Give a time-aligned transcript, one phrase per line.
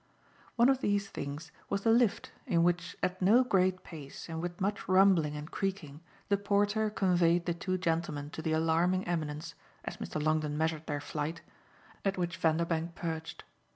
[0.55, 4.59] One of these things was the lift in which, at no great pace and with
[4.59, 9.53] much rumbling and creaking, the porter conveyed the two gentlemen to the alarming eminence,
[9.85, 10.19] as Mr.
[10.19, 11.41] Longdon measured their flight,
[12.03, 13.43] at which Vanderbank perched.